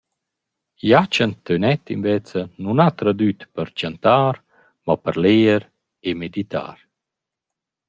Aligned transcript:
Jachen 0.91 1.31
Tönett 1.45 1.85
invezza 1.95 2.41
nun 2.61 2.81
ha 2.83 2.89
tradüt 2.99 3.41
per 3.53 3.67
chantar, 3.79 4.35
mo 4.85 4.93
per 5.03 5.15
leger 5.23 5.63
e 6.07 6.09
meditar. 6.21 6.77